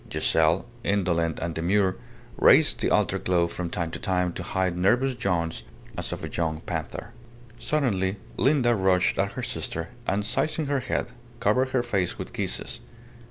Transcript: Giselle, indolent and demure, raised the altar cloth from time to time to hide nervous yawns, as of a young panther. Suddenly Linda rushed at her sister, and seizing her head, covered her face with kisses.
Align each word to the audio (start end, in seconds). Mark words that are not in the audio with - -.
Giselle, 0.11 0.65
indolent 0.83 1.37
and 1.37 1.53
demure, 1.53 1.95
raised 2.35 2.79
the 2.79 2.89
altar 2.89 3.19
cloth 3.19 3.53
from 3.53 3.69
time 3.69 3.91
to 3.91 3.99
time 3.99 4.33
to 4.33 4.41
hide 4.41 4.75
nervous 4.75 5.15
yawns, 5.23 5.61
as 5.95 6.11
of 6.11 6.23
a 6.23 6.27
young 6.27 6.61
panther. 6.61 7.11
Suddenly 7.59 8.15
Linda 8.35 8.73
rushed 8.73 9.19
at 9.19 9.33
her 9.33 9.43
sister, 9.43 9.89
and 10.07 10.25
seizing 10.25 10.65
her 10.65 10.79
head, 10.79 11.11
covered 11.39 11.69
her 11.69 11.83
face 11.83 12.17
with 12.17 12.33
kisses. 12.33 12.79